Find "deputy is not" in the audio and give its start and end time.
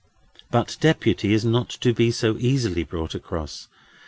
0.79-1.69